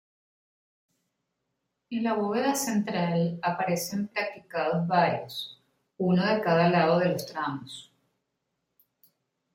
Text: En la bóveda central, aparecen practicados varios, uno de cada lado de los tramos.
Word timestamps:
En 1.91 2.03
la 2.03 2.13
bóveda 2.15 2.55
central, 2.55 3.37
aparecen 3.43 4.07
practicados 4.07 4.87
varios, 4.87 5.61
uno 5.99 6.25
de 6.25 6.41
cada 6.41 6.69
lado 6.71 6.97
de 6.97 7.09
los 7.09 7.27
tramos. 7.27 7.93